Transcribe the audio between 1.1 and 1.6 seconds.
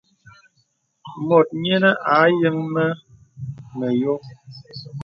Mùt